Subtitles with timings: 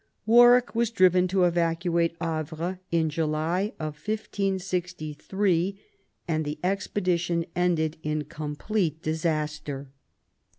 [0.25, 5.79] Warwick was driven to evacuate Havre in July, 1563,
[6.27, 9.91] and the expedition ended in complete disaster.